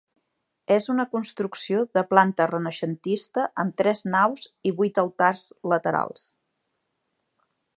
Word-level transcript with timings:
És 0.75 0.85
una 0.93 1.03
construcció 1.09 1.83
de 1.97 2.03
planta 2.13 2.47
renaixentista, 2.51 3.45
amb 3.65 3.77
tres 3.83 4.01
naus 4.15 4.49
i 4.71 4.75
vuit 4.81 4.99
altars 5.05 5.45
laterals. 5.75 6.25